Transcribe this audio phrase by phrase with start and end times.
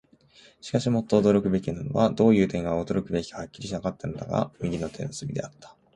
[0.61, 5.75] しかし、もっと驚くべきものは、どういう点が驚くべきかははっきりとはわからなかったのだが、右手の隅であった。